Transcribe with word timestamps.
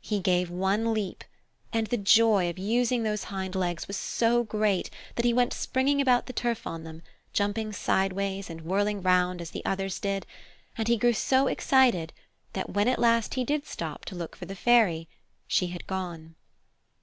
He 0.00 0.20
gave 0.20 0.48
one 0.48 0.94
leap 0.94 1.24
and 1.74 1.88
the 1.88 1.98
joy 1.98 2.48
of 2.48 2.58
using 2.58 3.02
those 3.02 3.24
hind 3.24 3.54
legs 3.54 3.86
was 3.86 3.98
so 3.98 4.42
great 4.42 4.88
that 5.14 5.26
he 5.26 5.34
went 5.34 5.52
springing 5.52 6.00
about 6.00 6.24
the 6.24 6.32
turf 6.32 6.66
on 6.66 6.84
them, 6.84 7.02
jumping 7.34 7.74
sideways 7.74 8.48
and 8.48 8.62
whirling 8.62 9.02
round 9.02 9.42
as 9.42 9.50
the 9.50 9.62
others 9.66 10.00
did, 10.00 10.24
and 10.78 10.88
he 10.88 10.96
grew 10.96 11.12
so 11.12 11.48
excited 11.48 12.14
that 12.54 12.70
when 12.70 12.88
at 12.88 12.98
last 12.98 13.34
he 13.34 13.44
did 13.44 13.66
stop 13.66 14.06
to 14.06 14.14
look 14.14 14.36
for 14.36 14.46
the 14.46 14.56
Fairy 14.56 15.06
she 15.46 15.66
had 15.66 15.86
gone. 15.86 16.34